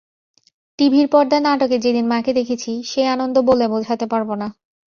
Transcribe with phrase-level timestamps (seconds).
[0.79, 4.47] টিভির পর্দায় নাটকে যেদিন মাকে দেখেছি, সেই আনন্দ বলে বোঝাতে পারব না।